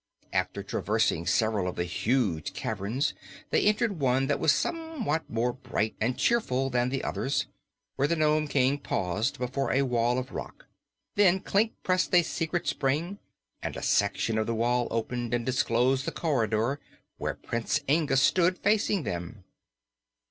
[0.33, 3.13] After traversing several of the huge caverns
[3.51, 7.45] they entered one that was somewhat more bright and cheerful than the others,
[7.97, 10.65] where the Nome King paused before a wall of rock.
[11.13, 13.19] Then Klik pressed a secret spring
[13.61, 16.79] and a section of the wall opened and disclosed the corridor
[17.19, 19.43] where Prince Inga stood facing them.